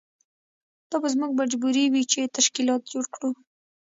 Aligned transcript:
دا 0.89 0.95
به 1.01 1.07
زموږ 1.13 1.31
مجبوري 1.41 1.85
وي 1.93 2.03
چې 2.11 2.31
تشکیلات 2.37 2.81
جوړ 2.91 3.05
کړو. 3.15 3.29